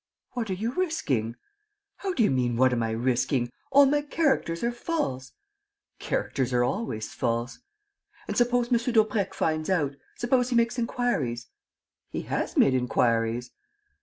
[0.31, 1.35] "What are you risking?"
[1.97, 3.51] "How do you mean, what am I risking?
[3.69, 5.33] All my characters are false."
[5.99, 7.59] "Characters are always false."
[8.27, 8.93] "And suppose M.
[8.93, 9.93] Daubrecq finds out?
[10.17, 11.49] Suppose he makes inquiries?"
[12.09, 13.51] "He has made inquiries."